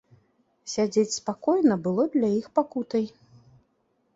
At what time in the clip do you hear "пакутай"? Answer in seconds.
2.61-3.05